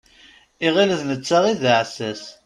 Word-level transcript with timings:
Iɣil 0.67 0.91
d 0.99 1.01
netta 1.09 1.39
i 1.51 1.53
d 1.61 1.63
aɛessas. 1.75 2.23